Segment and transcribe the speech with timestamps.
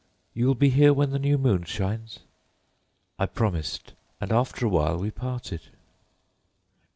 [0.33, 2.21] You will be here when the new moon shines?'"
[3.19, 5.69] "I promised, and after a while we parted.